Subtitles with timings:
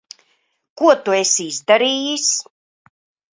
[0.81, 2.33] Ko tu esi izdarījis?